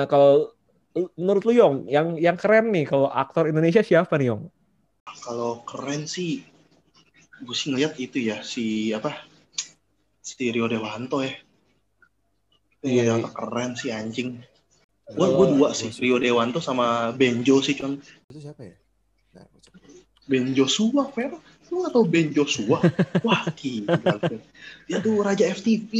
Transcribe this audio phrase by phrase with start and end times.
[0.00, 0.48] Nah kalau
[1.20, 4.48] menurut lu Yong, yang yang keren nih kalau aktor Indonesia siapa nih Yong?
[5.20, 6.40] Kalau keren sih,
[7.44, 9.12] gue sih ngeliat itu ya si apa
[10.24, 11.36] si Rio Dewanto ya.
[12.80, 14.40] Iya, yang keren sih anjing.
[15.12, 18.00] Gue gue dua sih, Rio Dewanto sama Benjo sih con.
[18.32, 18.76] Itu siapa ya?
[19.36, 19.44] Nah.
[20.24, 21.36] Ben Joshua, Fer.
[21.68, 22.80] Lu gak tau Ben Joshua?
[23.26, 24.16] Wah, gila.
[24.88, 25.92] Dia tuh Raja FTV.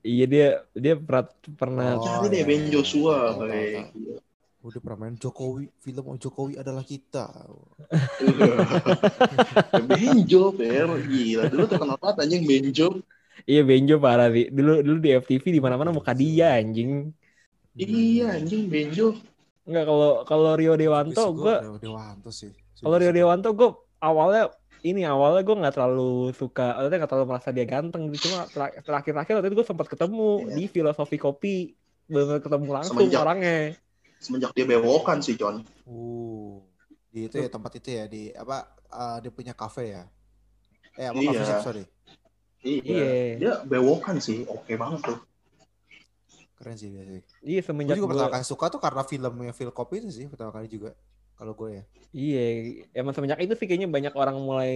[0.00, 2.62] Iya dia dia pernah pernah Oh, Cari deh iya, Ben.
[2.72, 3.36] Joshua.
[3.36, 4.20] Tahu.
[4.60, 7.32] Udah pernah main Jokowi, film oh Jokowi adalah kita.
[9.88, 10.88] Benjo, Fer.
[11.08, 12.88] Gila, dulu terkenal banget anjing Benjo.
[13.48, 14.52] iya Benjo parah sih.
[14.52, 17.08] Dulu dulu di FTV di mana-mana muka dia anjing.
[17.72, 19.16] Iya, anjing Benjo.
[19.64, 22.52] Enggak kalau kalau Rio Dewanto gue Rio Dewanto sih.
[22.80, 23.12] kalau Rio.
[23.16, 23.70] Dewanto gue
[24.00, 24.48] awalnya
[24.82, 28.28] ini awalnya gue nggak terlalu suka, awalnya nggak terlalu merasa dia ganteng gitu.
[28.28, 30.54] Cuma tera- terakhir-terakhir waktu itu gue sempat ketemu Iya.
[30.56, 31.56] di filosofi kopi,
[32.06, 33.58] benar ketemu langsung Semenjak- orangnya.
[34.20, 35.64] Semenjak dia bewokan sih, Con.
[35.84, 36.60] Uh,
[37.08, 40.04] di itu ya tempat itu ya di apa eh, dia punya kafe ya.
[40.94, 41.28] Eh apa Iya.
[41.30, 41.84] coffee shop sorry.
[42.60, 42.82] Iya.
[42.84, 43.08] Iya.
[43.40, 44.44] Dia bewokan sih.
[44.44, 45.18] Oke banget tuh.
[46.54, 47.20] Keren sih dia sih.
[47.40, 50.26] Iya Gue semenjak juga gue, pertama kali suka tuh karena filmnya Phil Kopi itu sih
[50.28, 50.92] pertama kali juga.
[51.40, 51.82] Kalau gue ya.
[52.12, 52.44] iya
[52.92, 54.74] emang semenjak itu sih kayaknya banyak orang mulai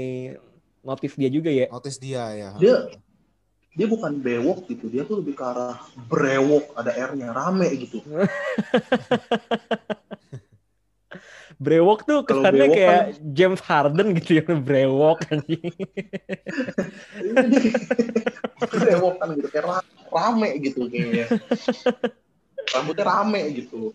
[0.80, 1.68] notice dia juga ya.
[1.68, 2.50] Notice dia ya.
[2.56, 2.88] Dia-
[3.74, 4.86] Dia bukan bewok gitu.
[4.86, 6.72] Dia tuh lebih ke arah brewok.
[6.72, 7.28] Ada R-nya.
[7.28, 7.98] Rame gitu.
[11.56, 15.70] Brewok tuh Kalau kesannya brewok kayak James Harden gitu ya brewok anjing.
[18.72, 19.48] brewok kan gitu.
[19.50, 21.26] Kayak ra- rame gitu kayaknya.
[22.70, 23.94] Rambutnya rame gitu.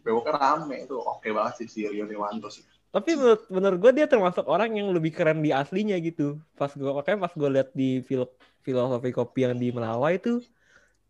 [0.00, 0.84] Bewoknya rame.
[0.88, 2.64] Itu oke banget sih si Rio Dewanto sih.
[2.90, 6.42] Tapi menurut, menurut gue dia termasuk orang yang lebih keren di aslinya gitu.
[6.58, 8.26] Pas gue makanya pas gue lihat di fil
[8.66, 10.42] filosofi kopi yang di Melawai itu,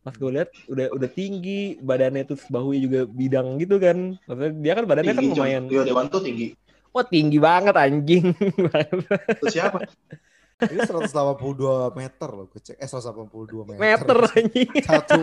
[0.05, 4.20] pas gue lihat udah udah tinggi, badannya tuh bahunya juga bidang gitu kan.
[4.28, 5.41] Maksudnya dia kan badannya kan Tinggi, Con.
[5.41, 5.64] lumayan.
[5.72, 6.47] Rio Dewanto tinggi.
[6.91, 8.34] Wah tinggi banget anjing.
[9.41, 9.81] Itu siapa?
[10.60, 12.76] Ini 182 meter loh gue cek.
[12.76, 13.81] Eh 182 meter.
[13.81, 14.71] Meter anjing.
[14.88, 15.21] Satu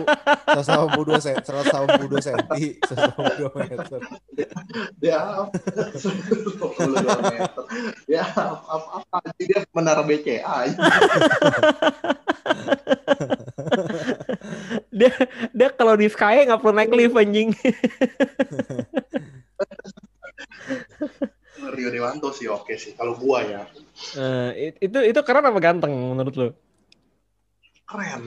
[0.58, 4.00] 182 sen 182 senti 182 meter.
[4.98, 5.54] Dia apa?
[5.54, 7.64] 22 meter.
[8.10, 10.58] Ya apa, apa aja dia menara BCA.
[14.90, 15.12] dia
[15.54, 17.54] dia kalau di Sky nggak perlu naik lift anjing.
[21.98, 22.92] Rio Dewanto sih oke sih.
[22.98, 23.62] Kalau gua ya
[24.16, 26.46] Eh, it- itu itu keren apa ganteng menurut lo?
[27.90, 28.22] keren.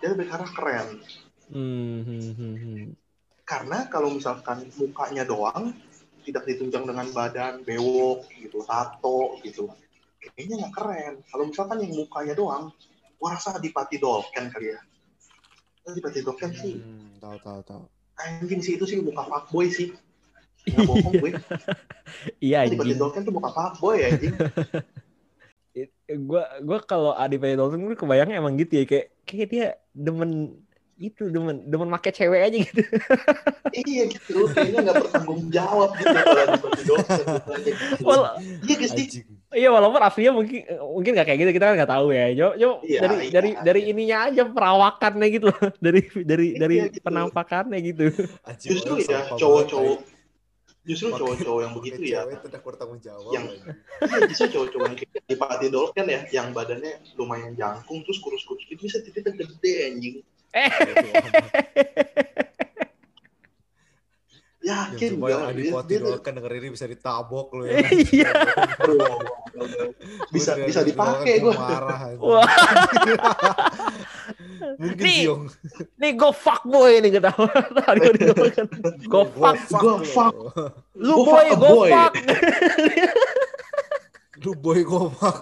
[0.00, 0.88] Dia lebih arah keren.
[1.52, 2.92] Hmm, hmm, hmm, hmm.
[3.50, 5.64] Karena kalau misalkan mukanya doang
[6.26, 9.64] tidak ditunjang dengan badan bewok gitu, tato gitu.
[10.22, 11.14] Kayaknya nggak keren.
[11.30, 12.64] Kalau misalkan yang mukanya doang,
[13.18, 14.80] gua rasa Adipati Dolken kali ya.
[15.88, 17.84] Adipati Dolken sih Hmm, tahu tahu tahu.
[18.24, 19.88] anjing sih itu sih muka fuckboy sih.
[20.62, 21.30] Nggak bohong gue.
[22.38, 23.00] Iya Adipati anjing.
[23.00, 24.34] Dolken tuh muka fuckboy ya anjing.
[26.12, 30.60] Gua gua kalau Adi Dolphin gue kebayangnya emang gitu ya kayak kayak dia demen
[31.00, 32.84] itu demen demen make cewek aja gitu.
[33.88, 37.16] iya gitu, kayaknya nggak bertanggung jawab gitu kalau Adipati Dolken.
[37.64, 38.04] gitu.
[38.04, 38.92] Wal- Iya guys,
[39.56, 40.60] iya walaupun aslinya mungkin
[40.92, 42.24] mungkin nggak kayak gitu kita kan nggak tahu ya.
[42.36, 43.90] Coba, coba Iya, dari iya, dari dari iya.
[43.96, 45.60] ininya aja perawakannya gitu loh.
[45.88, 47.00] dari dari Iya, dari gitu.
[47.00, 48.04] penampakannya gitu.
[48.60, 50.11] Justru ya cowok-cowok
[50.82, 53.30] justru cowok-cowok yang begitu ya tidak bertanggung jawab.
[53.30, 54.10] Yang- anjing.
[54.10, 58.82] iya justru cowok-cowok yang kayak Adipati Dolken ya yang badannya lumayan jangkung terus kurus-kurus itu
[58.82, 60.14] bisa titiknya gede anjing
[64.62, 67.78] Yang yakin coba gak yang dia, Adipati dia, doakan denger ini bisa ditabok lu ya.
[68.18, 68.30] Iya.
[70.34, 72.26] Bisa bisa dipakai gua gue marah anjing.
[72.26, 72.46] Wah,
[74.76, 75.24] Mungkin Nih.
[75.96, 77.48] nih go fuck boy nih ketawa.
[77.76, 78.66] Tadi gua didoakan.
[79.08, 79.56] Go fuck.
[79.74, 79.92] Lu.
[80.04, 80.34] fuck.
[80.94, 81.90] Lu Go boy, fuck go boy.
[81.90, 82.12] fuck.
[84.38, 85.40] Lu boy go fuck.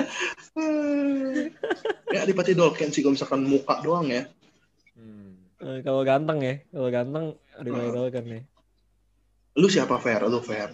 [2.10, 4.24] ya Adipati Dolken sih kalau misalkan muka doang ya
[4.92, 5.32] Hmm.
[5.56, 7.24] Eh, kalau ganteng ya, kalau ganteng
[7.54, 7.90] Adi Hmm.
[7.90, 8.42] Dolphin nih.
[9.52, 10.70] lu siapa Fer lu Fer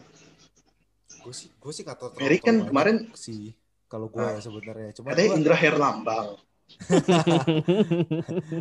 [1.20, 3.50] Gue sih gue sih kata Ferry kan kemarin- sih
[3.84, 6.26] kalau gue ya sebenarnya cuma ada gua Indra Herlambang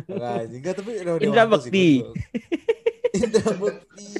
[0.06, 0.60] enggak anjing.
[0.62, 1.88] enggak tapi Rio Indra Bekti.
[2.00, 2.12] gua.
[3.16, 4.10] Indra Bekti.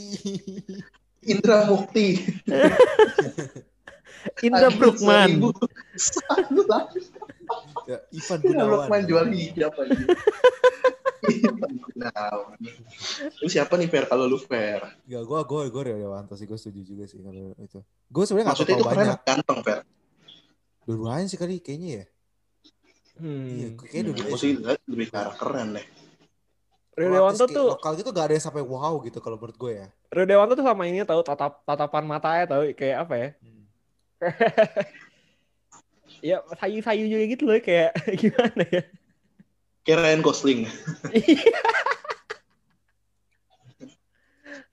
[1.27, 2.09] Indra Mukti
[4.47, 5.31] Indra Brukman.
[7.87, 8.71] Ya, Ivan Indra Gunawan.
[8.71, 9.95] Brukman jual hijab aja
[11.27, 12.59] Ivan Gunawan
[13.43, 16.59] lu siapa nih Fer kalau lu Fer Enggak, gue gue gue Rio Dewanto sih, gue
[16.59, 17.79] setuju juga sih kalau itu.
[18.11, 19.19] Gue sebenarnya nggak maksudnya tahu itu keren banyak.
[19.19, 19.79] apa ganteng Fer
[20.87, 22.05] Dua-duanya sih kali kayaknya ya.
[23.17, 23.49] Hmm.
[23.49, 25.87] Iya, kayaknya Hmm, dua-duanya gue sih lihat lebih ke arah keren deh
[26.97, 29.73] Rio Kalau Dewanto tuh lokal gitu gak ada yang sampai wow gitu kalau menurut gue
[29.85, 29.87] ya.
[30.09, 33.29] Rio Dewanto tuh sama ini tahu tatap tatapan matanya tahu kayak apa ya?
[36.33, 38.83] ya sayu-sayu juga gitu loh kayak gimana ya?
[39.85, 40.61] Kayak Ryan Gosling.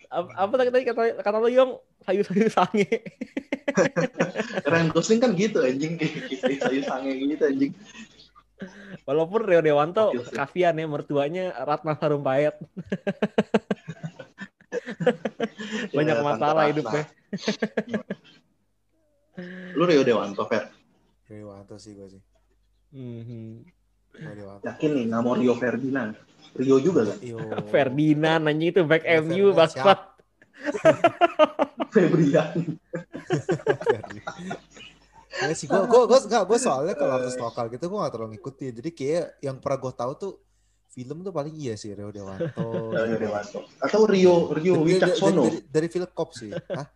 [0.07, 1.71] apa, apa tadi tadi kata kata lo Yong
[2.07, 2.87] sayu-sayu sange.
[4.71, 7.75] Ryan Gosling kan gitu anjing kayak gitu, sayu sange gitu anjing.
[9.03, 12.55] Walaupun Rio Dewanto kasihan ya mertuanya Ratna Sarumpayat.
[15.95, 16.71] Banyak Ya, masalah Ratna.
[16.71, 17.03] hidupnya.
[19.73, 20.69] Lu Rio Dewanto, Fer.
[21.27, 22.21] Rio Dewanto sih gue sih.
[22.93, 23.65] Mhm.
[24.13, 24.63] Rio Dewanto.
[24.69, 26.13] Yakin nih, nggak mau Rio Ferdinand.
[26.53, 27.17] Rio juga kan?
[27.25, 27.37] Yo.
[27.67, 29.99] Ferdinand anjing itu back Ya, MU bangsat.
[31.93, 32.53] Febrian.
[35.33, 38.29] Ya sih, gue gue gue nggak gue soalnya kalau artis lokal gitu gue gak terlalu
[38.37, 38.71] ngikutin.
[38.77, 40.33] Jadi kayak yang pernah gue tahu tuh
[40.93, 42.93] film tuh paling iya sih Rio Dewanto.
[43.09, 43.65] Rio Dewanto.
[43.81, 45.43] Atau Rio Rio Dari- dari, Wicaksono.
[45.49, 46.53] dari, dari film Cop sih.
[46.53, 46.87] Hah?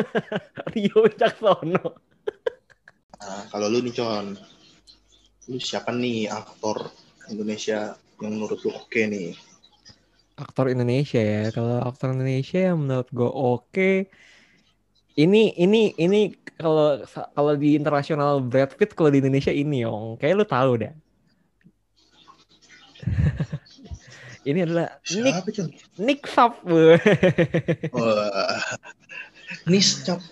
[0.74, 1.84] Rio Wicaksono.
[3.18, 4.32] Nah, kalau lu nih, Con.
[5.52, 6.88] Lu siapa nih aktor
[7.28, 9.36] Indonesia yang menurut lu oke nih?
[10.40, 11.52] Aktor Indonesia ya.
[11.52, 13.92] Kalau aktor Indonesia yang menurut gue oke.
[15.18, 17.02] Ini ini ini kalau
[17.34, 20.22] kalau di internasional Brad Pitt kalau di Indonesia ini Yong.
[20.22, 20.94] Kayak lu tahu dah.
[24.48, 25.68] ini adalah Nick Con?
[25.98, 26.62] Nick Sap.
[29.66, 30.22] Niscap.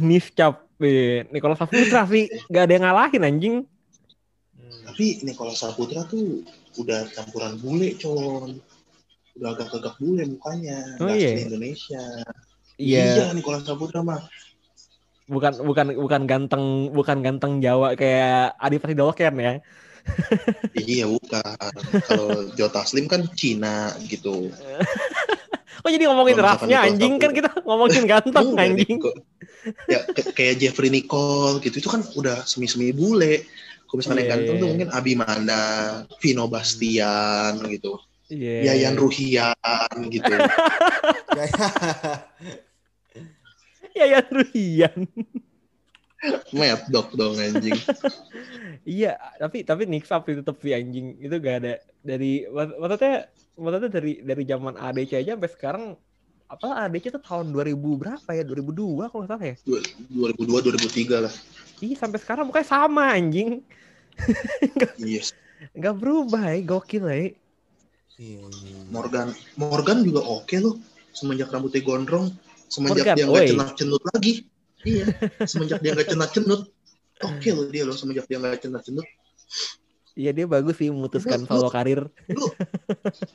[0.00, 0.54] Niscap.
[1.28, 3.56] Nicholas Saputra sih gak ada yang ngalahin anjing.
[4.88, 6.40] Tapi Nikola Saputra tuh
[6.80, 8.64] udah campuran bule, Con.
[9.36, 10.96] Udah agak-agak bule mukanya.
[10.96, 11.30] Oh, Nggak iya?
[11.44, 12.00] Indonesia.
[12.80, 14.24] Iya, Iya, Nikola Saputra mah.
[15.30, 19.52] bukan bukan bukan ganteng bukan ganteng Jawa kayak Adipati Dolken ya.
[20.74, 21.70] iya, bukan.
[22.08, 24.50] Kalau Joe Taslim kan Cina gitu.
[25.80, 28.98] Kok jadi ngomongin Nicholas anjing kan kita ngomongin ganteng anjing.
[29.86, 30.02] Ya,
[30.34, 31.78] kayak Jeffrey Nicole gitu.
[31.78, 33.46] Itu kan udah semi-semi bule.
[33.86, 34.72] Kalau misalnya Iya, ganteng iya, tuh iya.
[34.74, 35.60] mungkin Abimana,
[36.18, 38.02] Vino Bastian gitu.
[38.30, 38.74] Iya.
[38.74, 40.26] Yayan Ruhian gitu.
[44.00, 44.24] Ya, ya.
[44.24, 44.98] Yayan Ruhian.
[46.52, 47.76] Mad dog dong anjing.
[48.84, 53.28] Iya, tapi tapi Nick Sap itu tetap si anjing itu gak ada dari mak- maksudnya
[53.56, 55.84] maksudnya dari dari zaman ADC aja sampai sekarang
[56.48, 58.44] apa ADC tuh tahun 2000 berapa ya?
[58.44, 59.56] 2002 kalau nggak salah ya.
[60.12, 61.32] 2002 2003 lah.
[61.80, 63.64] Ih, sampai sekarang mukanya sama anjing.
[65.00, 65.32] Yes.
[65.76, 67.16] Nggak berubah ya, gokil ya.
[67.16, 67.28] Iya,
[68.20, 68.80] iya, iya.
[68.92, 70.76] Morgan Morgan juga oke loh
[71.16, 72.32] semenjak rambutnya gondrong
[72.70, 73.50] semenjak Morgan, dia nggak oi.
[73.50, 74.32] cenat cenut lagi.
[74.80, 75.04] Iya.
[75.50, 76.62] Semenjak dia nggak cenat cenut
[77.20, 79.04] oke loh dia loh semenjak dia nggak cenat cenut
[80.16, 82.00] Iya dia bagus sih memutuskan Lu- solo lu- karir.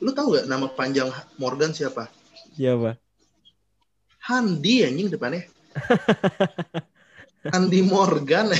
[0.02, 1.08] lu tahu nggak nama panjang
[1.40, 2.06] Morgan siapa?
[2.54, 2.94] Iya, Pak.
[4.26, 5.48] Handi anjing depannya.
[7.54, 8.52] Handi Morgan.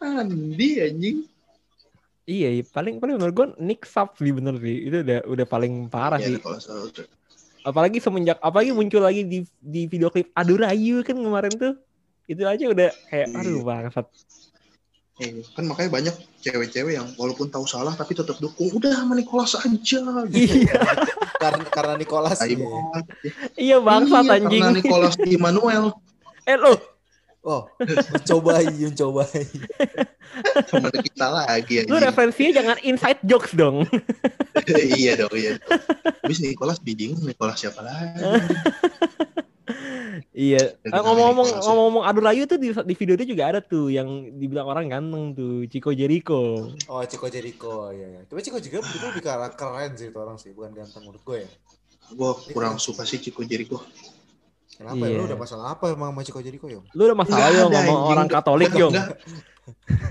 [0.00, 1.16] Handi anjing
[2.24, 4.88] Iya, iya, paling paling menurut gue Nick Sap sih bener sih.
[4.88, 6.40] Itu udah udah paling parah ya sih.
[6.40, 6.56] kalau.
[7.64, 11.76] Apalagi semenjak apalagi muncul lagi di di video klip Adu Rayu kan kemarin tuh.
[12.24, 13.38] Itu aja udah kayak Iya.
[13.44, 14.06] aduh bangsat.
[15.14, 19.54] Eh, kan makanya banyak cewek-cewek yang walaupun tahu salah tapi tetap dukung udah sama Nicholas
[19.54, 19.70] aja
[20.26, 20.64] gitu.
[20.64, 20.74] Iya,
[21.44, 22.56] karena karena Nicholas iya.
[22.56, 23.04] banget.
[23.54, 24.62] iya bangsat Iya, anjing.
[24.64, 25.84] Karena Nicholas Immanuel
[26.44, 26.76] Eh lo,
[27.44, 27.68] Oh,
[28.16, 29.44] mencobai, mencobai.
[30.64, 32.08] teman kita lagi lu anjing.
[32.08, 33.84] referensinya jangan inside jokes dong.
[34.96, 35.60] iya dong, iya.
[35.60, 35.76] dong.
[36.24, 38.16] Habis Nicholas bingung Nicholas siapa lagi.
[40.48, 40.72] iya.
[40.72, 41.60] Eh, ngomong-ngomong ya.
[41.68, 44.08] ngomong-ngomong Adu Rayu tuh di, di video itu juga ada tuh yang
[44.40, 46.72] dibilang orang ganteng tuh, Chico Jericho.
[46.88, 48.20] Oh, Chico Jericho, iya, iya.
[48.24, 51.44] Tapi Chico juga itu lebih keren, keren sih itu orang sih, bukan ganteng menurut gue
[51.44, 51.50] ya.
[52.08, 53.84] Gue kurang suka sih Chico Jericho.
[54.74, 55.08] Kenapa ya?
[55.08, 55.16] Iya.
[55.16, 56.84] Lu udah masalah apa emang sama Chico Jericho, Yong?
[56.90, 58.10] Lu udah masalah yo ngomong anjing.
[58.10, 58.88] orang Katolik Enggak, yo.
[58.90, 59.08] enggak.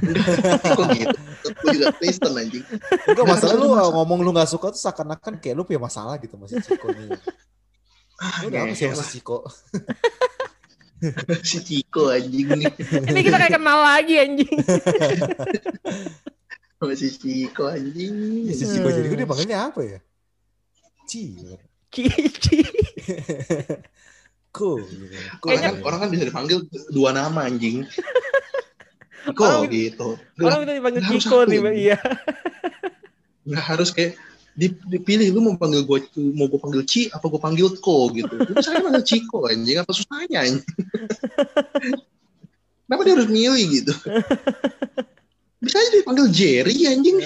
[0.01, 0.25] Enggak,
[0.73, 1.17] kok gitu?
[1.53, 2.65] Gue juga Kristen anjing.
[3.05, 3.91] Enggak, masalah lu Masalah.
[3.93, 7.11] ngomong lu gak suka tuh seakan-akan kayak lu punya masalah gitu sama si Chico nih.
[8.17, 9.37] Ah, Lu udah apa sih sama Chico?
[11.43, 12.71] si Chico anjing nih.
[13.03, 14.53] Ini kita kayak kenal lagi anjing.
[16.79, 18.15] Sama si Chico anjing.
[18.49, 19.99] Si Chico Jericho dia panggilnya apa ya?
[21.03, 21.35] Ci.
[21.91, 22.57] Cici.
[24.53, 24.77] Ko.
[24.77, 25.17] Gitu.
[25.41, 26.57] Orang kan, orang kan bisa dipanggil
[26.93, 27.83] dua nama anjing.
[29.23, 30.09] Chico Orang- gitu.
[30.37, 31.97] Orang Nggak, kita dipanggil aku nih, iya.
[33.43, 34.15] nggak harus kayak
[34.53, 35.99] di- dipilih lu mau panggil gue
[36.37, 38.29] mau gue panggil Ci apa gue panggil Ko gitu.
[38.29, 40.61] Itu saya panggil Ciko anjing apa susahnya anjing.
[42.85, 43.93] Kenapa dia harus milih gitu?
[45.63, 47.17] Bisa aja dipanggil Panggil Jerry anjing.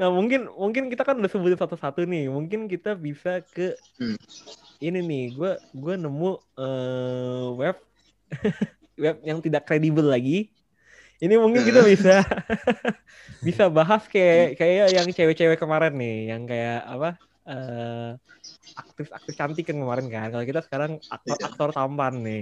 [0.00, 2.22] Nah mungkin mungkin kita kan udah sebutin satu-satu nih.
[2.36, 4.16] Mungkin kita bisa ke Hmm.
[4.86, 5.22] ini nih.
[5.36, 5.50] Gue
[5.82, 6.26] gue nemu
[6.60, 7.76] eh, web
[9.04, 10.52] web yang tidak kredibel lagi.
[11.22, 12.24] Ini mungkin kita bisa
[13.46, 17.08] bisa bahas kayak kayak yang cewek-cewek kemarin nih, yang kayak apa?
[17.50, 18.08] eh
[18.80, 20.26] aktris-aktris cantik kan kemarin kan.
[20.32, 20.92] Kalau kita sekarang
[21.26, 21.34] Iya.
[21.38, 22.40] aktor-aktor tampan nih.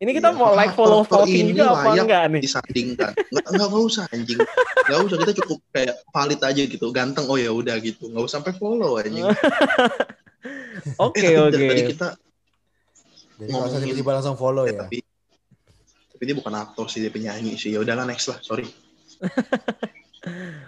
[0.00, 2.40] Ini kita Iya, mau like follow stalking ini juga apa layak enggak nih?
[2.40, 4.40] disandingkan nggak nggak nggak usah anjing
[4.80, 8.40] nggak usah kita cukup kayak valid aja gitu ganteng oh ya udah gitu nggak usah
[8.40, 9.28] sampai follow anjing
[10.98, 11.52] Oke eh, tapi oke.
[11.52, 12.08] dari tadi kita
[13.36, 14.80] Jadi nggak usah tiba-tiba langsung follow eh, ya.
[14.80, 14.98] tapi
[16.10, 18.64] tapi dia bukan aktor sih dia penyanyi sih ya udahlah next lah sorry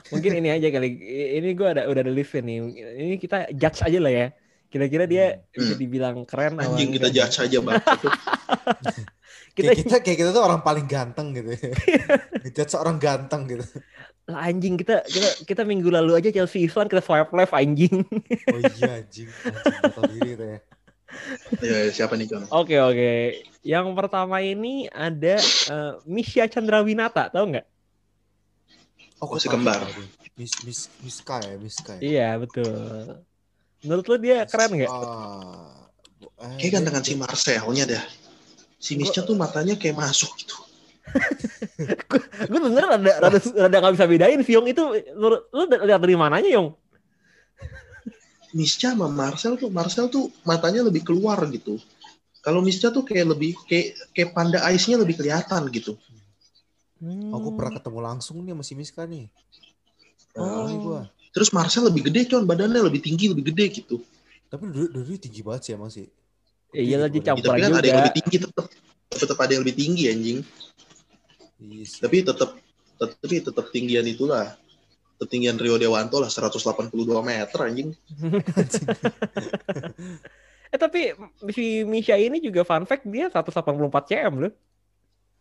[0.08, 0.88] Mungkin ini aja kali.
[1.36, 2.56] Ini gue ada udah ada list nih.
[2.72, 4.26] Ini kita judge aja lah ya.
[4.66, 5.78] Kira-kira dia bisa Hmm.
[5.78, 7.28] dibilang keren apa anjing kita enggak.
[7.28, 7.76] judge aja bang
[9.52, 11.52] Kita Kayak kita kayak kita tuh orang paling ganteng gitu.
[12.42, 13.64] Ngejudge seorang ganteng gitu.
[14.22, 18.00] lah anjing kita kita kita minggu lalu aja Chelsea Island kita swipe left anjing.
[18.48, 19.28] Oh iya anjing.
[19.28, 20.58] Anjing tau diri kita ya.
[21.60, 23.12] ya siapa nih Kang Oke oke.
[23.60, 25.36] Yang pertama ini ada
[25.68, 27.66] eh, Misha Chandrawinata, tahu nggak?
[29.20, 29.84] Oh, Oh, si kembar.
[30.32, 32.00] Miss Miss Miska ya, Miska ya.
[32.00, 32.72] Iya betul.
[33.84, 34.88] Menurut lo dia keren nggak?
[34.88, 38.04] Ah, bu- eh, kayak gantengan si Marcelnya dah
[38.82, 40.58] si Mischa tuh matanya kayak masuk gitu
[42.50, 44.82] Gue bener rada rada rada nggak bisa bedain sih Yong itu.
[45.14, 46.74] Lu, lu lihat dari mananya Yong?
[48.52, 51.78] Mischa sama Marcel tuh Marcel tuh matanya lebih keluar gitu
[52.42, 55.94] kalau Mischa tuh kayak lebih kayak kayak panda eyes-nya lebih kelihatan gitu
[57.02, 57.56] Aku Hmm.
[57.58, 59.26] pernah ketemu langsung nih sama si Miska nih.
[60.38, 60.70] Oh.
[60.78, 61.02] Gua.
[61.34, 63.98] Terus Marcel lebih gede con, badannya lebih tinggi, lebih gede gitu.
[64.46, 66.06] Tapi dulu dulu tinggi banget sih emang sih.
[66.72, 67.28] Eh, Iya lagi banget.
[67.28, 68.66] campuran Tapi kan ada yang lebih tinggi tetap.
[69.12, 70.38] Tetap ada yang lebih tinggi anjing.
[71.60, 72.00] Iya sih.
[72.00, 72.50] Tapi tetap
[72.96, 74.56] tapi tetap tinggian itulah.
[75.16, 76.90] Ketinggian Rio Dewanto lah 182
[77.22, 77.90] meter anjing.
[80.72, 81.12] Eh tapi
[81.52, 83.76] si Misha ini juga fun fact dia 184
[84.08, 84.52] cm loh.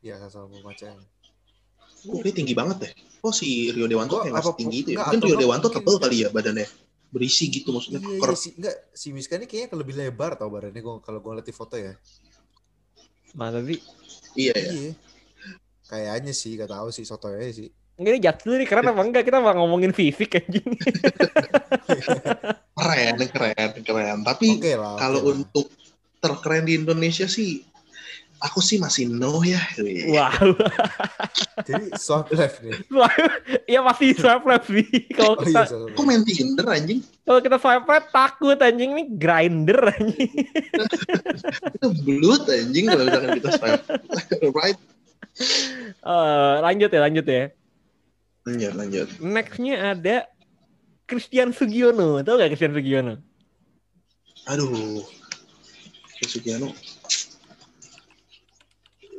[0.04, 0.92] Iya sama macam.
[2.04, 2.92] Oh, dia tinggi banget deh.
[3.24, 4.96] Oh si Rio Dewanto Kok kayak apa- masih tinggi itu ya.
[5.00, 6.68] enggak, Mungkin Rio Dewanto tebel kali ya badannya.
[7.12, 8.00] Berisi gitu maksudnya.
[8.00, 8.52] Iya, iya sih.
[8.56, 11.76] Enggak, si Miska ini kayaknya lebih lebar tau badannya gua kalau gua lihat di foto
[11.76, 11.94] ya.
[13.36, 13.80] Masa sih?
[14.40, 14.72] Iya ya.
[14.72, 14.94] Iya.
[15.92, 17.68] Kayaknya sih, gak tahu sih soto ya sih.
[18.00, 19.24] Enggak ini jatuh nih keren apa enggak?
[19.28, 20.66] Kita mau ngomongin fisik anjing.
[22.82, 24.18] Keren, keren, keren.
[24.26, 24.96] Tapi lah.
[24.96, 25.38] oke kalau lah.
[25.38, 25.68] untuk
[26.18, 27.62] terkeren di Indonesia sih
[28.42, 29.62] aku sih masih no ya.
[29.78, 30.10] Wih.
[30.10, 30.58] Wow.
[31.64, 32.74] jadi swipe left nih.
[33.72, 34.90] Iya masih swipe left sih.
[35.14, 35.94] Kalau Oh iya, kita sorry.
[35.94, 37.00] Kok main Tinder anjing?
[37.22, 40.34] kalau kita swipe right takut anjing nih grinder anjing.
[41.78, 43.84] Itu belut anjing kalau misalkan kita swipe
[44.60, 44.80] right.
[46.02, 47.44] Eh, lanjut ya lanjut ya.
[48.42, 49.08] Lanjut, lanjut.
[49.22, 50.26] Nextnya ada
[51.06, 52.26] Christian Sugiono.
[52.26, 53.22] Tahu gak Christian Sugiono?
[54.50, 55.06] Aduh.
[56.18, 56.70] Kayak Sugiano.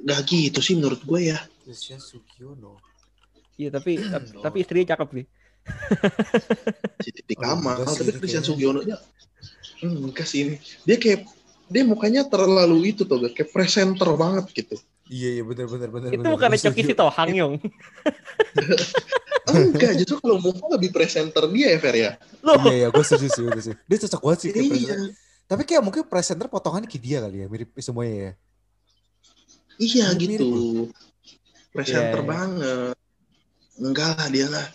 [0.03, 1.39] Gak gitu sih menurut gue ya.
[1.63, 2.83] Christian Sugiono.
[3.55, 4.43] Iya tapi Oh.
[4.43, 5.27] tapi istrinya cakep sih.
[6.99, 7.79] Si titik Oh, amal.
[7.79, 8.43] enggak sih, Tapi Christian.
[8.43, 8.99] Sugiono nya
[9.81, 10.55] hmm, enggak sih ini.
[10.83, 11.21] Dia kayak
[11.71, 14.77] dia mukanya terlalu itu tuh kayak presenter banget gitu.
[15.07, 16.09] Iya iya benar benar benar.
[16.11, 16.33] Itu benar.
[16.35, 16.89] bukan Coki setuju.
[16.91, 17.55] Sitohang Yong.
[19.53, 22.11] Enggak, justru kalau muka lebih presenter dia ya Fer ya.
[22.41, 23.27] Loh, Iya iya gue setuju
[23.59, 23.75] sih.
[23.85, 24.95] Dia cocok banget sih kayak Iya.
[25.51, 28.33] Tapi kayak mungkin presenter potongannya kayak dia kali ya, mirip semuanya ya.
[29.83, 30.53] Iya Mirip-mirip gitu.
[31.73, 32.29] Presenter Iya, iya.
[32.29, 32.95] banget.
[33.75, 34.67] Enggak lah dia lah.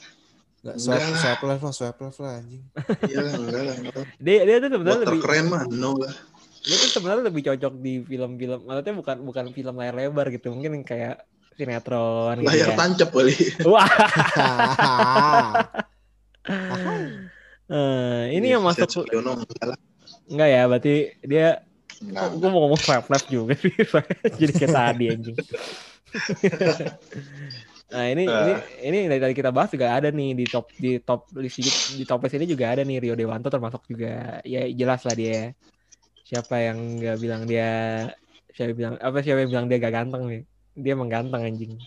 [0.58, 1.18] Enggak Enggak swipe lah.
[1.18, 2.64] swipe left lah, swipe left lah anjing.
[3.04, 3.76] Iya lah, enggak lah.
[3.78, 4.08] enggak lah.
[4.26, 6.14] dia dia tuh sebenarnya lebih terkeren mah, no lah.
[6.60, 10.84] dia tuh sebenarnya lebih cocok di film-film maksudnya bukan bukan film layar lebar gitu mungkin
[10.84, 11.24] kayak
[11.56, 12.76] sinetron gitu Layar ya.
[12.76, 13.34] tancap kali.
[13.72, 13.88] Wah,
[17.68, 19.78] eh, ini Iya, yang masuk lah.
[20.28, 20.62] enggak ya?
[20.66, 21.48] Berarti dia
[21.98, 23.54] Kok gue mau ngomong swipe left juga.
[24.40, 25.38] Jadi kayak tadi anjing.
[27.88, 28.60] nah ini ini Ah.
[28.84, 31.64] ini dari tadi kita bahas juga ada nih di top di top list
[31.96, 35.56] di top list ini juga ada nih Rio Dewanto termasuk juga ya jelas lah dia
[36.22, 37.70] siapa yang nggak bilang dia
[38.52, 40.42] siapa yang bilang apa siapa yang bilang dia gak ganteng nih
[40.76, 41.80] dia emang ganteng anjing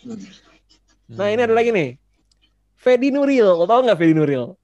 [1.10, 1.18] Hmm.
[1.18, 1.98] nah ini ada lagi nih
[2.78, 4.54] Fedi Nuril lo tau nggak Fedi Nuril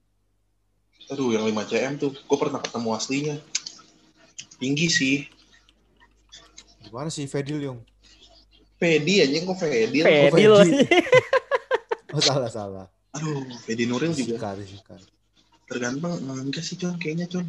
[1.07, 3.35] Aduh, yang 5 cm tuh, gue pernah ketemu aslinya.
[4.59, 5.23] Tinggi sih.
[6.87, 7.79] Gimana sih Fedil Yung?
[8.77, 9.99] Fedi aja kok Fedi.
[10.01, 10.43] Fedi Fedi.
[10.47, 10.61] loh
[12.15, 12.85] Oh salah salah.
[13.13, 14.55] Aduh, Fedi Nuril juga.
[14.55, 14.95] Suka, suka.
[15.67, 17.43] tergantung enggak sih Con kayaknya Con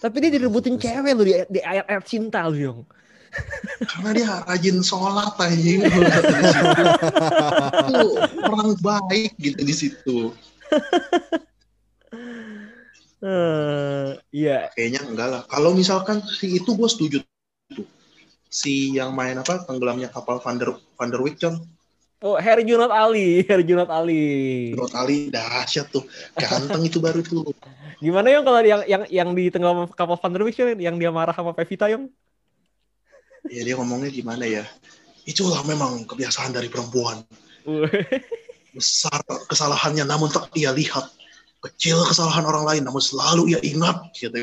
[0.00, 2.80] Tapi dia direbutin cewek lu di, di ayat-ayat cinta lu, Yong.
[3.84, 5.36] karena dia rajin sholat.
[7.86, 7.98] Itu
[8.42, 10.16] orang baik gitu di situ
[13.20, 14.72] Eh, iya.
[14.72, 17.16] kayaknya enggak lah kalau misalkan si itu gue setuju
[17.68, 17.84] tuh
[18.50, 21.56] si yang main apa tenggelamnya kapal Van der Van der Wijk Con
[22.20, 24.76] Oh, Harry Junot Ali, Harry Junot Ali.
[24.76, 26.04] Menurut Ali dahsyat tuh.
[26.36, 27.48] Ganteng itu baru tuh
[27.96, 31.32] Gimana Yong kalau yang yang yang di tengah kapal Van der Wijk yang dia marah
[31.32, 32.12] sama Pevita Yong?
[33.48, 34.68] ya dia ngomongnya gimana ya?
[35.24, 37.24] Itulah memang kebiasaan dari perempuan.
[38.76, 41.08] Besar kesalahannya namun tak ia lihat.
[41.60, 44.36] Kecil kesalahan orang lain namun selalu ia ingat gitu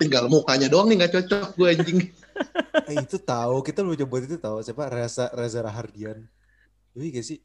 [0.00, 2.00] tinggal mukanya doang nih nggak cocok gue anjing
[2.88, 6.24] Eh, itu tahu kita lu coba itu tahu siapa Reza Reza Rahardian.
[6.96, 7.38] Iya gak sih?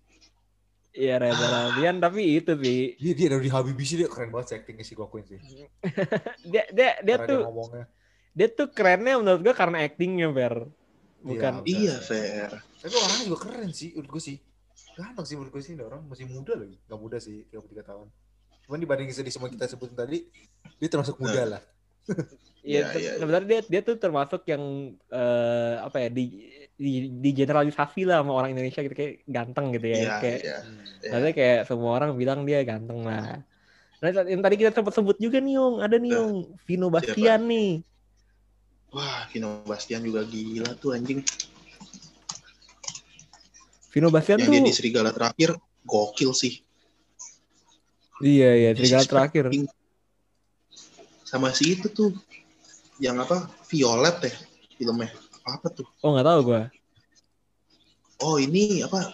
[0.96, 4.86] Iya Reza Radian tapi itu sih Dia dia dari Habibie sih dia keren banget actingnya
[4.88, 5.40] sih gua akuin sih.
[6.52, 7.86] dia dia dia Cara tuh ngomongnya.
[8.32, 10.56] dia tuh kerennya menurut gua karena actingnya Fer.
[11.26, 11.54] Bukan.
[11.66, 11.74] Iya.
[11.74, 14.38] iya fair Tapi orangnya juga keren sih menurut gue sih.
[14.96, 16.78] Ganteng sih menurut gue sih ini orang masih muda lagi.
[16.86, 18.08] Gak muda sih 33 tahun.
[18.66, 20.26] Cuman dibanding di semua kita sebutin tadi,
[20.78, 21.62] dia termasuk muda lah.
[22.66, 23.20] Iya, Iya, ter- iya, iya.
[23.22, 24.64] sebenarnya dia dia tuh termasuk yang
[25.14, 26.26] eh, apa ya di
[26.76, 29.98] di, di generalisasi lah sama orang Indonesia gitu kayak ganteng gitu ya.
[30.02, 30.58] iya kayak iya
[31.06, 31.10] Iya.
[31.14, 33.46] maksudnya kayak semua orang bilang dia ganteng lah.
[34.02, 36.34] Nah, yang tadi kita sempat sebut juga nih Yong, ada nih Eh, Yong,
[36.66, 37.72] Vino Bastian nih.
[38.90, 41.22] wah Vino Bastian juga gila tuh anjing
[43.94, 45.54] Vino Bastian yang tuh dia di Serigala terakhir
[45.86, 46.60] gokil sih
[48.24, 49.46] iya iya serigala terakhir.
[49.52, 49.75] fucking-
[51.26, 52.14] sama si itu tuh
[52.98, 54.34] yang apa Violet ya
[54.78, 55.10] filmnya
[55.44, 56.62] apa tuh Oh nggak tahu gua.
[58.22, 59.12] oh ini apa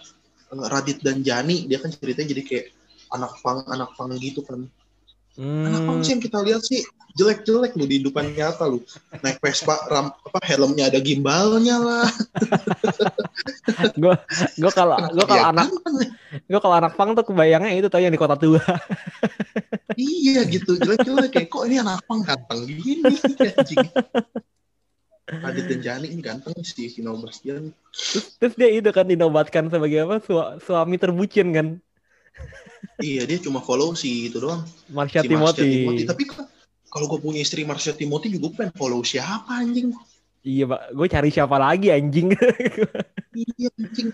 [0.52, 2.66] Radit dan Jani dia kan ceritanya jadi kayak
[3.10, 4.68] anak pang anak pang gitu kan
[5.64, 6.84] anak pang Hmm, sih yang kita lihat sih
[7.16, 8.84] jelek-jelek lu di depan nyata lu
[9.20, 12.08] naik Vespa ram, apa helmnya ada gimbalnya lah
[14.02, 14.16] gua
[14.60, 15.96] gua kalau gua kalau Ya, anak ganteng.
[16.48, 18.60] gua kalau anak pang tuh kebayangnya itu tau yang di kota tua.
[19.96, 23.88] iya gitu jelek-jelek kayak kok ini anak pang ganteng gini anjing
[25.22, 27.72] Radit dan Jani ini ganteng sih Vino Bastian
[28.36, 31.66] Terus dia itu kan dinobatkan sebagai apa sua- suami terbucin kan,
[33.00, 36.04] iya dia cuma follow si itu doang Marsha si Marsha Timothy.
[36.08, 36.44] Tapi kan
[36.92, 39.96] kalau gue punya istri Marsha Timothy juga gue pengen follow siapa anjing?
[40.42, 42.34] Iya pak, gue cari siapa lagi anjing.
[43.32, 44.10] Iya anjing.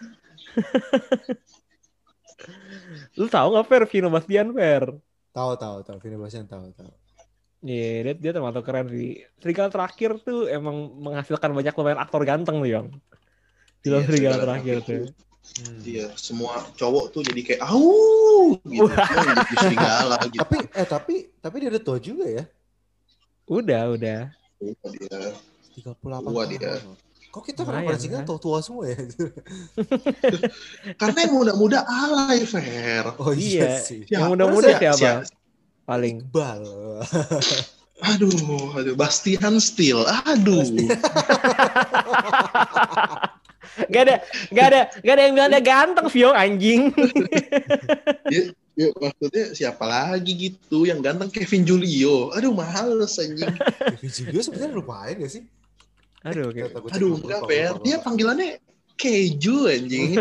[3.16, 4.92] Lu tahu nggak Fer Vino Bastian Fer?
[5.38, 6.90] Tahu tahu tahu Vino Bastian tahu tahu.
[7.62, 9.22] Iya, dia, dia termasuk keren sih.
[9.38, 12.88] Serigala terakhir tuh emang menghasilkan banyak lumayan aktor ganteng tuh, Yong.
[13.83, 15.03] Film Iya, Serigala terakhir tuh.
[15.59, 15.81] Hmm.
[15.87, 18.90] Iya, semua cowok tuh jadi kayak au gitu.
[19.59, 20.42] Serigala gitu.
[20.42, 22.44] Tapi eh tapi tapi dia udah tua juga ya.
[23.46, 24.20] Udah, udah.
[24.59, 25.18] Tua dia.
[25.79, 26.94] 38 Tua tahun.
[27.28, 28.26] Kok kita Lumayan, referensinya kan?
[28.26, 28.96] tua-tua semua ya?
[31.00, 33.04] Karena yang muda-muda alay, Fer.
[33.20, 33.84] Oh iya, Iya.
[33.84, 34.00] sih.
[34.08, 34.96] Yang muda-muda Siapa?
[34.96, 35.28] siapa?
[35.84, 36.24] Paling.
[36.28, 36.64] Bal.
[37.98, 38.30] Aduh,
[38.78, 40.06] aduh, Bastian Steel.
[40.24, 40.62] Aduh.
[43.88, 44.16] Gak ada,
[44.50, 46.90] gak ada, gak ada yang bilang dia ganteng, Vio anjing.
[48.74, 52.30] Ya, maksudnya siapa lagi gitu yang ganteng Kevin Julio.
[52.34, 53.54] Aduh, males anjing.
[53.98, 55.42] Kevin Julio sebenarnya lumayan gak sih?
[56.26, 58.59] Aduh, cek Aduh, enggak, lupa, Dia panggilannya
[58.98, 60.18] keju anjing.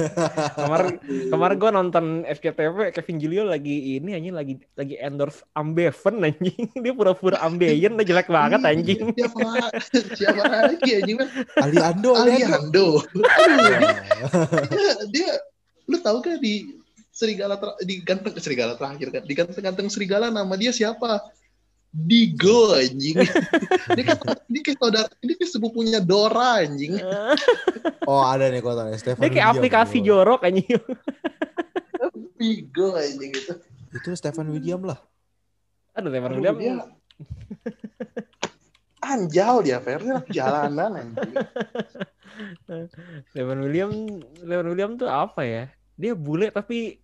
[0.58, 0.98] Kemarin
[1.30, 6.66] kemarin gue nonton SCTV Kevin Julio lagi ini anjing lagi lagi endorse Ambeven anjing.
[6.82, 9.14] Dia pura-pura Ambeien udah jelek banget anjing.
[9.14, 9.70] Siapa,
[10.18, 11.16] siapa lagi anjing?
[11.62, 12.98] Ali Ando, Ali Ando.
[12.98, 13.06] Aliando.
[13.06, 13.78] Aduh, Ya.
[14.66, 15.30] dia, dia,
[15.86, 16.74] lu tahu kan di
[17.14, 21.22] serigala ter, di ganteng serigala terakhir kan di ganteng-ganteng serigala nama dia siapa?
[21.94, 23.16] Digo anjing.
[23.96, 24.16] dia kan
[24.52, 26.98] dia kayak saudara, dia kayak sepupunya Dora anjing.
[28.06, 29.58] Oh ada nih kota Stefan Dia kayak William.
[29.58, 30.06] aplikasi Gua.
[30.06, 30.66] jorok anjing.
[32.38, 33.52] Digo anjing gitu.
[33.90, 35.00] Itu Stefan William lah.
[35.98, 36.56] Aduh, Stefan Aduh, William.
[36.60, 36.74] dia
[39.02, 39.98] anjal dia, Fer.
[40.06, 41.34] Dia jalanan anjing.
[43.34, 43.90] Stefan William,
[44.38, 45.64] Stefan William tuh apa ya?
[45.96, 47.00] Dia bule tapi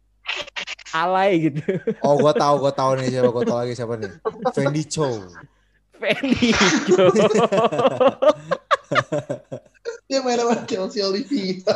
[0.93, 1.61] alay gitu.
[2.05, 4.13] Oh gua tahu, gua tahu nih siapa, gua tahu lagi siapa nih.
[4.53, 5.27] Fendi Chow.
[5.97, 6.53] Fendi
[6.87, 7.09] Jo.
[10.07, 11.73] Dia main sama Chelsea Olivia.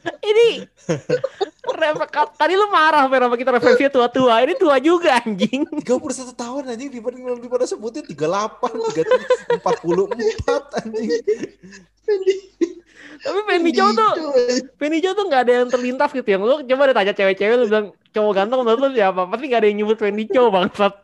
[0.00, 0.64] Ini
[2.40, 4.40] tadi lu marah Fer sama kita referensinya tua-tua.
[4.42, 5.68] Ini tua juga anjing.
[5.84, 8.16] 31 tahun anjing dibanding daripada sebutnya 38,
[8.96, 11.20] 37, 44 anjing.
[13.20, 14.12] Tapi Fendi Jo tuh
[14.80, 17.66] Fendi Jo tuh nggak ada yang terlintas gitu yang lu coba deh tanya cewek-cewek lu
[17.68, 19.28] bilang cowok ganteng menurut lu siapa?
[19.28, 20.94] Pasti gak ada yang nyebut Wendy Chow bangsat.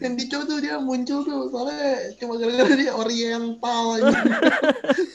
[0.00, 4.20] Yang di Chow tuh dia muncul tuh soalnya cuma gara-gara dia oriental anjing.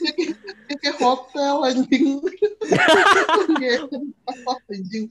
[0.66, 2.06] dia, kayak, hotel anjing.
[4.70, 5.04] Anjing.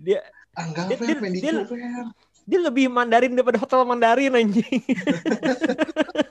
[0.00, 0.20] Dia
[0.56, 2.12] enggak, Dia- dia- dia-
[2.50, 4.80] dia lebih Mandarin daripada hotel Mandarin anjing.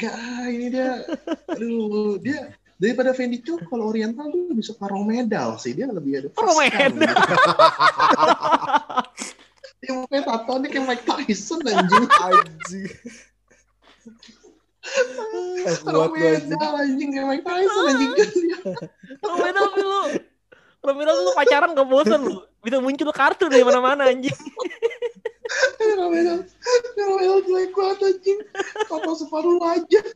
[0.00, 0.16] Enggak,
[0.48, 1.04] ini dia.
[1.52, 5.76] Aduh, dia daripada Fendi Chow kalau oriental tuh lebih suka Romedal sih.
[5.76, 6.96] Dia lebih ada Romedal.
[9.80, 12.04] Dia mukanya tato nih kayak Mike Tyson anjing.
[12.04, 12.92] Anjing.
[15.88, 18.12] Romedal anjing kayak Mike Tyson anjing.
[19.28, 20.00] Romedal lu.
[20.84, 22.44] Romedal lu pacaran gak bosan lu.
[22.60, 24.36] Bisa muncul kartu dari mana-mana anjing.
[25.98, 26.38] Romedal.
[26.96, 28.38] Romedal jelek banget anjing.
[28.86, 30.06] Tato separuh wajah.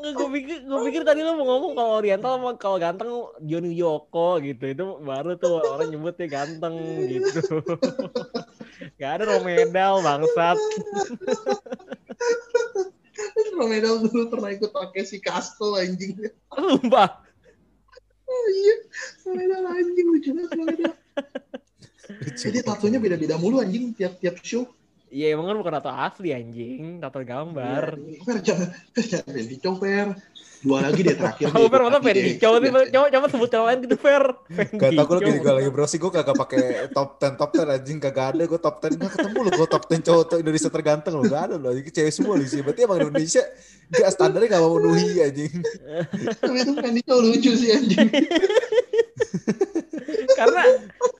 [0.00, 3.10] Gue pikir, gue pikir tadi lu mau ngomong kalau Oriental sama kalau ganteng
[3.44, 4.64] Johnny Yoko gitu.
[4.72, 7.60] Itu baru tuh orang nyebutnya ganteng gitu.
[8.96, 10.56] Gak ada Romedal bangsat.
[13.52, 16.16] Romedal dulu pernah ikut pakai si Castle anjing.
[16.48, 17.20] Sumpah.
[18.24, 18.76] Oh iya.
[19.28, 20.94] Romedal anjing lucu banget Romedal.
[22.32, 24.64] Jadi tatonya beda-beda mulu anjing tiap-tiap show.
[25.10, 27.98] Iya emang kan bukan tato asli anjing, tato gambar.
[28.22, 30.14] Fer, jangan, jangan Fendi Chow, Fer.
[30.60, 31.50] Dua lagi deh terakhir.
[31.50, 32.56] Masa lagi Fendi sih, coba
[33.10, 34.24] coba sebut yang lain gitu Fer.
[34.70, 37.98] Gak tau gue lagi, gue lagi browsing gue kagak pakai top 10 top 10 anjing
[37.98, 41.14] kagak ada gue top 10 gak ketemu lo gue top 10 cowok tuh Indonesia terganteng
[41.18, 43.42] lo gak ada lo anjing cewek semua di sini berarti emang Indonesia
[43.90, 45.52] gak standarnya gak mau memenuhi anjing
[46.38, 48.08] Tapi itu Fendi Chow lucu sih anjing.
[50.38, 50.62] karena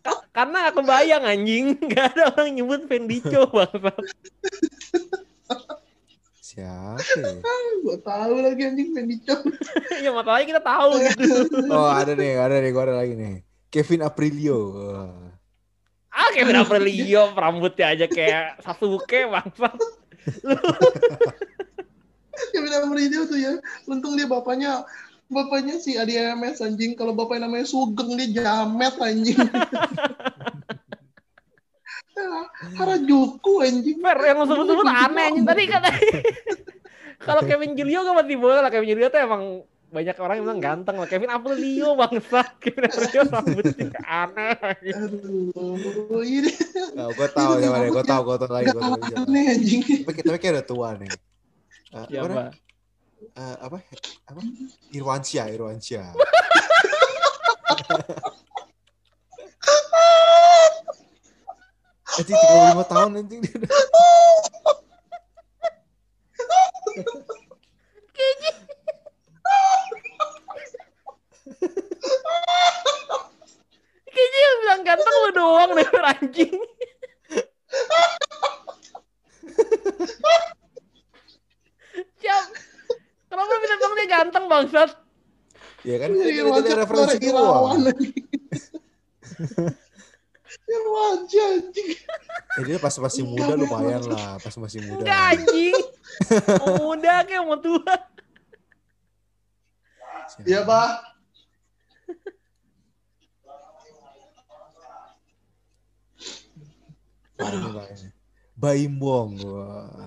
[0.00, 4.04] ka- karena gak kebayang anjing, gak ada orang nyebut Fendi Chow bangsat.
[6.38, 7.34] siapa ya?
[7.82, 9.42] Gue tahu lagi anjing Fendi Chow.
[10.04, 11.30] ya masalahnya kita tahu gitu.
[11.70, 13.34] oh ada nih ada nih gue ada lagi nih
[13.70, 14.60] Kevin Aprilio.
[16.10, 19.78] Ah Kevin Aprilio rambutnya aja kayak Sasuke bangsat.
[22.70, 23.52] Benar Mourinho tuh ya.
[23.90, 24.86] Untung dia bapaknya
[25.30, 26.92] bapaknya si Adi MS anjing.
[26.92, 29.38] Kalau bapaknya namanya Sugeng dia jamet anjing.
[32.10, 32.26] Ya,
[32.76, 33.96] Harajuku anjing.
[33.96, 35.80] Fer yang lu sebut-sebut aneh anjing tadi kan
[37.26, 39.42] Kalau Kevin Julio kan masih boleh lah Kevin Julio tuh emang
[39.88, 44.96] banyak orang yang bilang ganteng lah Kevin Aprilio bangsat Kevin Aprilio rambutnya aneh anjing.
[44.98, 46.52] Aduh, ini
[46.92, 49.20] Nah, gue tahu siapa nih gue tahu gue tahu lagi gak gue tahu siapa.
[49.22, 49.80] aneh anjing.
[50.04, 51.10] tapi tapi kayak udah tua nih
[51.90, 52.54] Eh, apa,
[53.20, 53.84] Eh, apa
[54.32, 54.40] apa
[54.96, 56.16] Irwansyah Irwansyah
[62.20, 63.70] Anjing 35 tahun anjing dia udah.
[74.10, 76.58] Kayaknya yang bilang ganteng lu doang deh Fer, anjing.
[82.20, 82.44] Siap.
[83.30, 84.90] Kenapa bisa bilang dia ganteng bangsat?
[85.90, 88.22] Ya kan Ini itu Irwansyah dari referensi Irawan anjing.
[90.70, 91.90] Irwansyah anjing.
[92.54, 95.02] Ya dia pas masih muda lumayan lah, pas masih muda.
[95.02, 95.74] Enggak anjing.
[96.62, 97.94] Mau muda kayak mau tua.
[100.46, 100.90] Iya, Pak.
[107.40, 107.82] Aduh.
[108.54, 109.42] Baimbong.
[109.42, 110.06] Wah.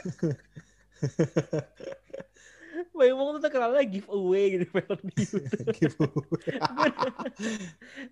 [3.00, 6.20] Bayi Mong tuh terkenalnya giveaway gitu Fer, di YouTube.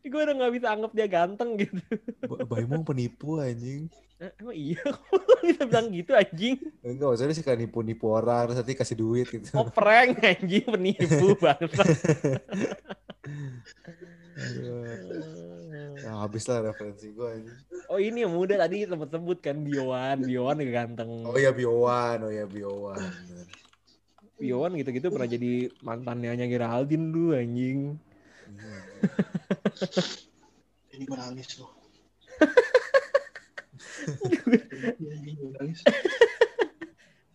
[0.00, 1.76] Gue udah gak bisa anggap dia ganteng gitu.
[2.48, 3.92] Baimbong penipu anjing.
[4.18, 4.80] Eh, Emang iya?
[4.80, 6.56] Kok bisa bilang gitu anjing?
[6.80, 9.52] Enggak, maksudnya sih kayak nipu-nipu orang, terus nanti kasih duit gitu.
[9.54, 11.84] Oh prank anjing penipu bangsa.
[16.02, 17.58] Nah, habis lah referensi gue anjing.
[17.92, 21.28] Oh ini yang muda tadi sempat sebut kan Biowan, Biowan ganteng.
[21.28, 23.12] Oh ya Biowan, oh ya Biowan.
[24.38, 27.98] Biowan gitu-gitu pernah jadi mantannya Nya Geraldine dulu anjing.
[30.94, 31.74] Ini gue nangis loh.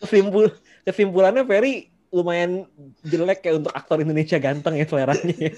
[0.03, 0.51] Kesimpul
[0.83, 2.69] kesimpulannya Ferry lumayan
[3.01, 5.49] jelek kayak untuk aktor Indonesia ganteng ya seleranya.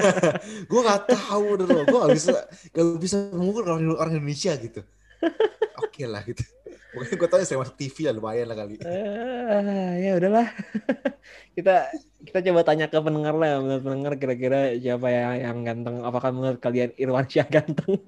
[0.70, 2.32] gue gak tahu loh, gue gak bisa
[2.72, 4.80] gak bisa mengukur orang, orang Indonesia gitu.
[5.84, 6.40] Oke lah gitu.
[6.94, 8.78] Mungkin gue tahu saya masuk TV lah lumayan lah kali.
[8.86, 10.46] Ah, ya udahlah.
[11.58, 11.90] kita
[12.22, 16.06] kita coba tanya ke pendengar lah, menurut pendengar kira-kira siapa ya yang ganteng?
[16.06, 17.98] Apakah menurut kalian Irwan Syah ganteng?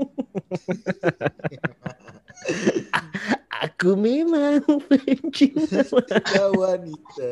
[3.67, 5.83] Aku memang pencinta
[6.55, 7.31] wanita.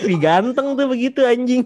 [0.00, 1.62] Si ganteng tuh begitu anjing.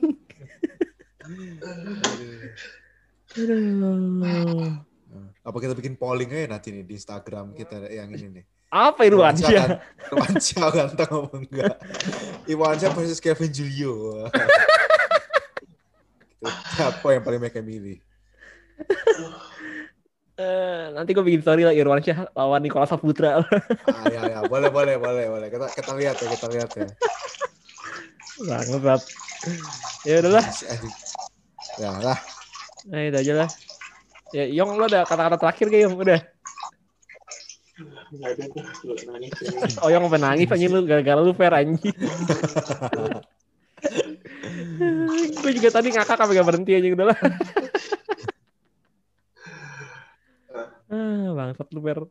[3.35, 4.85] Aduh.
[5.45, 8.45] Apa kita bikin polling aja nanti nih di Instagram kita yang ini nih.
[8.73, 9.79] Apa Irwansyah?
[10.09, 11.77] Irwansyah ganteng apa enggak?
[12.49, 14.25] Irwansyah versus Kevin Julio.
[16.75, 18.01] Siapa yang paling mereka milih?
[20.35, 23.39] Eh, nanti gue bikin story lah Irwansyah lawan Nikola Saputra.
[23.87, 24.39] Ah, ya, ya.
[24.51, 25.47] Boleh, boleh, boleh, boleh.
[25.47, 26.89] Kita, kita lihat ya, kita lihat ya.
[28.43, 29.01] Bangsat.
[30.03, 30.45] Ya udahlah.
[31.79, 32.19] Ya lah.
[32.91, 33.49] nah itu aja lah.
[34.35, 35.95] Ya, Yong lo ada kata-kata terakhir gak Yong?
[35.95, 36.19] Udah.
[38.19, 38.67] Ada tuh,
[39.07, 39.31] nangis.
[39.79, 41.95] Oh Yong sampai nangis anjing lu gara-gara lu fair anjing.
[45.39, 47.19] gue juga tadi ngakak sampai gak berhenti aja udah lah.
[50.91, 52.03] ah, bangsat lu fair.